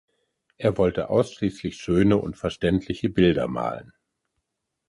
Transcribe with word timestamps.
Er 0.57 0.79
wollte 0.79 1.11
ausschließlich 1.11 1.77
schöne 1.77 2.17
und 2.17 2.35
verständliche 2.35 3.07
Bilder 3.07 3.47
malen. 3.47 3.93